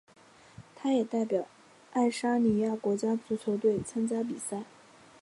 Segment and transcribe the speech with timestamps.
[0.75, 1.47] 他也代表
[1.91, 4.63] 爱沙尼亚国家足球队参加比赛。